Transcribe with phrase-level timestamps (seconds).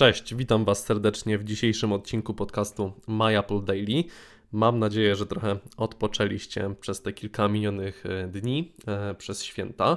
[0.00, 4.04] Cześć, witam Was serdecznie w dzisiejszym odcinku podcastu My Apple Daily.
[4.52, 9.96] Mam nadzieję, że trochę odpoczęliście przez te kilka minionych e, dni, e, przez święta.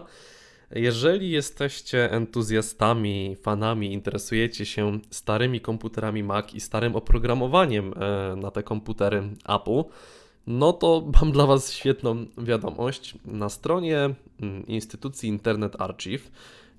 [0.71, 8.63] Jeżeli jesteście entuzjastami, fanami, interesujecie się starymi komputerami Mac i starym oprogramowaniem e, na te
[8.63, 9.83] komputery Apple,
[10.47, 13.15] no to mam dla Was świetną wiadomość.
[13.25, 14.09] Na stronie
[14.41, 16.31] mm, instytucji Internet Archive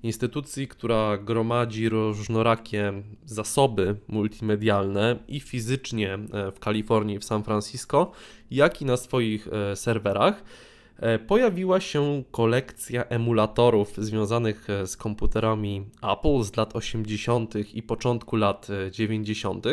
[0.03, 2.93] instytucji, która gromadzi różnorakie
[3.25, 8.11] zasoby multimedialne i fizycznie e, w Kalifornii, w San Francisco,
[8.51, 10.43] jak i na swoich e, serwerach.
[10.99, 17.55] E, pojawiła się kolekcja emulatorów związanych z komputerami Apple z lat 80.
[17.73, 19.65] i początku lat 90.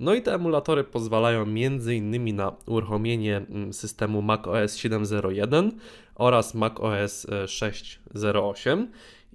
[0.00, 2.36] No i te emulatory pozwalają m.in.
[2.36, 5.70] na uruchomienie mm, systemu macOS 7.01
[6.14, 8.86] oraz macOS 6.08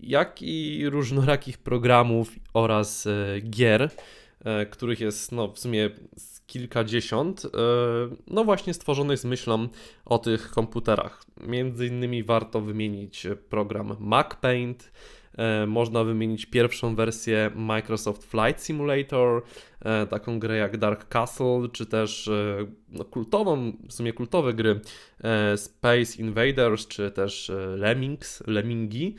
[0.03, 3.89] jak i różnorakich programów oraz e, gier,
[4.45, 5.89] e, których jest no, w sumie
[6.47, 7.49] kilkadziesiąt, e,
[8.27, 9.67] no właśnie stworzonych z myślą
[10.05, 11.23] o tych komputerach.
[11.47, 14.91] Między innymi warto wymienić program MacPaint,
[15.67, 19.43] można wymienić pierwszą wersję Microsoft Flight Simulator,
[20.09, 22.29] taką grę jak Dark Castle, czy też
[22.89, 24.79] no, kultową, w sumie kultowe gry
[25.55, 29.15] Space Invaders, czy też Lemmings, Lemmingi.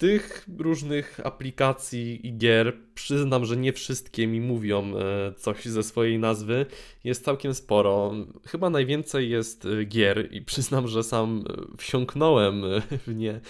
[0.00, 6.18] Tych różnych aplikacji i gier, przyznam, że nie wszystkie mi mówią e, coś ze swojej
[6.18, 6.66] nazwy,
[7.04, 8.12] jest całkiem sporo.
[8.46, 12.62] Chyba najwięcej jest e, gier i przyznam, że sam e, wsiąknąłem
[13.06, 13.40] w nie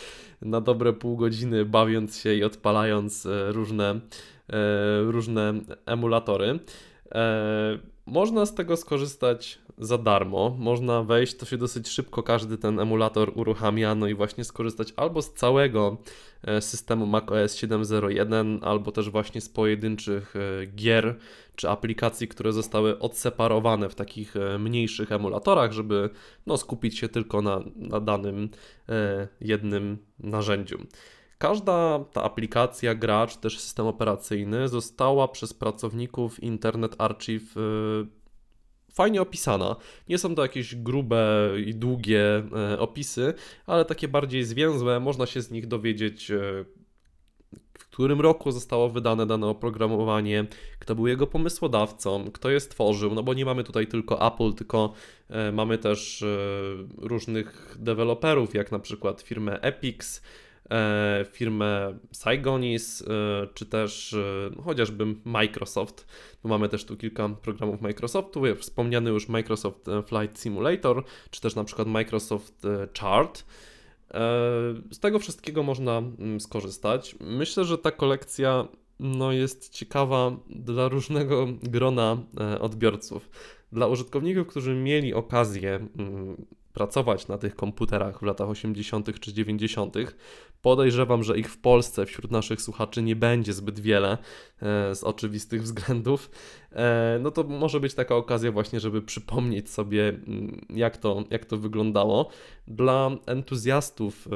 [0.43, 4.01] na dobre pół godziny, bawiąc się i odpalając różne,
[5.07, 5.55] różne
[5.87, 6.59] emulatory.
[8.07, 10.57] Można z tego skorzystać za darmo.
[10.59, 15.23] Można wejść, to się dosyć szybko każdy ten emulator uruchamia, no i właśnie skorzystać albo
[15.23, 15.97] z całego
[16.43, 21.19] e, systemu macOS 7.01, albo też właśnie z pojedynczych e, gier
[21.57, 26.11] czy aplikacji, które zostały odseparowane w takich e, mniejszych emulatorach, żeby
[26.47, 28.49] no, skupić się tylko na, na danym
[29.41, 30.79] jednym narzędziu.
[31.39, 37.55] Każda ta aplikacja, gra czy też system operacyjny została przez pracowników Internet Archive
[38.93, 39.77] fajnie opisana.
[40.09, 42.43] Nie są to jakieś grube i długie
[42.73, 43.35] e, opisy,
[43.67, 45.01] ale takie bardziej zwięzłe.
[45.01, 46.65] Można się z nich dowiedzieć, e,
[47.79, 50.47] w którym roku zostało wydane dane oprogramowanie,
[50.79, 54.93] kto był jego pomysłodawcą, kto je stworzył, no bo nie mamy tutaj tylko Apple, tylko
[55.29, 56.25] e, mamy też
[56.99, 60.23] różnych deweloperów, jak na przykład firmę Epix,
[61.33, 66.07] firmę Saigonis, e, czy też e, chociażby Microsoft.
[66.45, 71.89] Mamy też tu kilka programów Microsoftu, wspomniany już Microsoft Flight Simulator, czy też na przykład
[71.89, 72.67] Microsoft
[73.01, 73.45] Chart.
[74.91, 77.17] Z tego wszystkiego można mm, skorzystać.
[77.21, 78.69] Myślę, że ta kolekcja
[79.01, 82.19] no, jest ciekawa dla różnego grona
[82.61, 83.31] odbiorców.
[83.73, 86.37] Dla użytkowników, którzy mieli okazję mm,
[86.73, 89.21] pracować na tych komputerach w latach 80.
[89.21, 89.97] czy 90.,
[90.63, 94.19] podejrzewam, że ich w Polsce wśród naszych słuchaczy nie będzie zbyt wiele
[94.63, 96.31] e, z oczywistych względów.
[96.73, 101.45] E, no to może być taka okazja właśnie, żeby przypomnieć sobie, mm, jak to, jak
[101.45, 102.31] to wyglądało.
[102.69, 104.31] Dla entuzjastów e,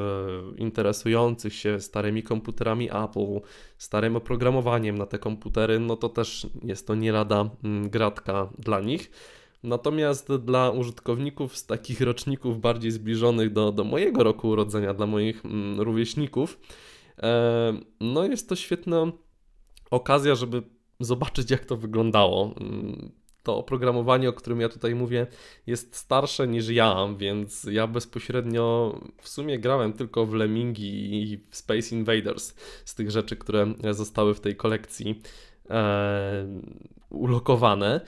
[0.56, 3.40] interesujących się starymi komputerami Apple,
[3.78, 8.80] starym oprogramowaniem na te komputery, no to też jest to nie lada mm, gratka dla
[8.80, 9.10] nich.
[9.64, 15.44] Natomiast dla użytkowników z takich roczników bardziej zbliżonych do, do mojego roku urodzenia, dla moich
[15.44, 16.60] mm, rówieśników,
[17.22, 19.12] e, no jest to świetna
[19.90, 20.62] okazja, żeby
[21.00, 22.54] zobaczyć, jak to wyglądało.
[23.42, 25.26] To oprogramowanie, o którym ja tutaj mówię,
[25.66, 31.56] jest starsze niż ja, więc ja bezpośrednio w sumie grałem tylko w Lemmingi i w
[31.56, 32.54] Space Invaders
[32.84, 35.22] z tych rzeczy, które zostały w tej kolekcji
[35.70, 36.60] e,
[37.10, 38.00] ulokowane.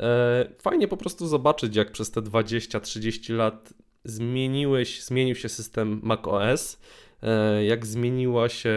[0.00, 6.78] E, fajnie po prostu zobaczyć, jak przez te 20-30 lat zmieniłeś, zmienił się system macOS,
[7.22, 8.72] e, jak zmieniła się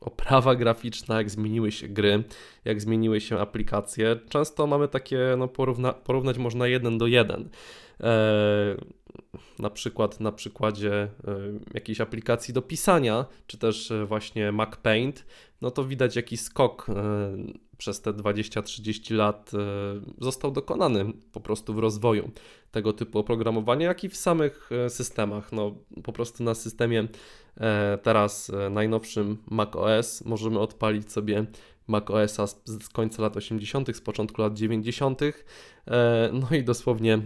[0.00, 2.24] oprawa graficzna, jak zmieniły się gry,
[2.64, 4.16] jak zmieniły się aplikacje.
[4.28, 7.48] Często mamy takie, no porówna, porównać można jeden do jeden.
[8.00, 8.76] E,
[9.58, 11.08] na przykład na przykładzie
[11.74, 15.26] jakiejś aplikacji do pisania, czy też właśnie Mac Paint,
[15.60, 16.86] no to widać jakiś skok
[17.84, 19.58] przez te 20-30 lat e,
[20.20, 22.30] został dokonany po prostu w rozwoju
[22.70, 25.52] tego typu oprogramowania, jak i w samych e, systemach.
[25.52, 27.08] No, po prostu na systemie
[27.60, 31.46] e, teraz najnowszym macOS możemy odpalić sobie
[31.86, 35.20] macOSa z końca lat 80., z początku lat 90.,
[36.32, 37.18] no i dosłownie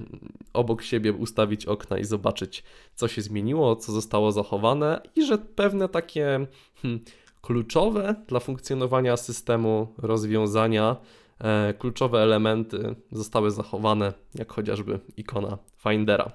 [0.53, 2.65] obok siebie ustawić okna i zobaczyć,
[2.95, 6.47] co się zmieniło, co zostało zachowane i że pewne takie
[6.83, 7.01] hmm,
[7.43, 10.97] kluczowe dla funkcjonowania systemu rozwiązania,
[11.39, 16.33] e, kluczowe elementy zostały zachowane, jak chociażby ikona Findera.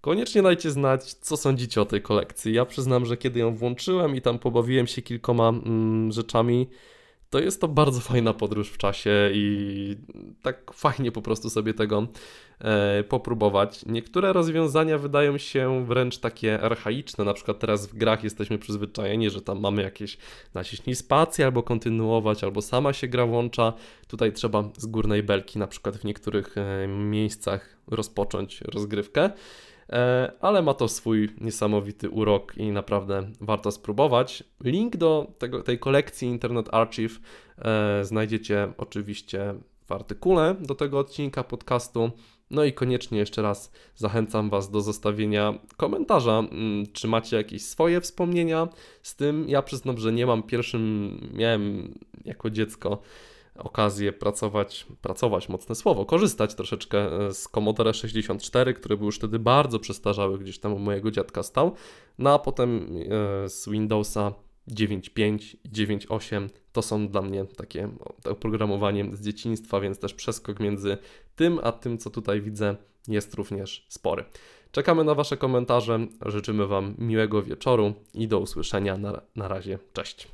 [0.00, 2.54] Koniecznie dajcie znać, co sądzicie o tej kolekcji.
[2.54, 6.68] Ja przyznam, że kiedy ją włączyłem i tam pobawiłem się kilkoma mm, rzeczami,
[7.34, 9.96] to jest to bardzo fajna podróż w czasie i
[10.42, 12.06] tak fajnie po prostu sobie tego
[12.58, 13.86] e, popróbować.
[13.86, 19.40] Niektóre rozwiązania wydają się wręcz takie archaiczne, na przykład teraz w grach jesteśmy przyzwyczajeni, że
[19.40, 20.18] tam mamy jakieś
[20.54, 23.72] naciśnij spację albo kontynuować, albo sama się gra włącza.
[24.08, 29.30] Tutaj trzeba z górnej belki na przykład w niektórych e, miejscach rozpocząć rozgrywkę.
[29.90, 34.44] E, ale ma to swój niesamowity urok i naprawdę warto spróbować.
[34.64, 37.20] Link do tego, tej kolekcji Internet Archive
[37.58, 39.54] e, znajdziecie oczywiście
[39.84, 42.10] w artykule do tego odcinka podcastu.
[42.50, 48.00] No i koniecznie jeszcze raz zachęcam Was do zostawienia komentarza, mm, czy macie jakieś swoje
[48.00, 48.68] wspomnienia
[49.02, 49.48] z tym.
[49.48, 51.94] Ja przyznam, że nie mam pierwszym, miałem
[52.24, 53.02] jako dziecko
[53.58, 59.38] okazję pracować, pracować, mocne słowo, korzystać troszeczkę e, z Commodore 64, który był już wtedy
[59.38, 61.74] bardzo przestarzały, gdzieś tam u mojego dziadka stał,
[62.18, 62.96] no a potem
[63.44, 64.32] e, z Windowsa
[64.68, 67.88] 9.5 i 9.8 to są dla mnie takie
[68.24, 70.98] oprogramowanie z dzieciństwa, więc też przeskok między
[71.36, 72.76] tym a tym, co tutaj widzę,
[73.08, 74.24] jest również spory.
[74.70, 78.98] Czekamy na Wasze komentarze, życzymy Wam miłego wieczoru i do usłyszenia.
[78.98, 80.33] Na, na razie, cześć.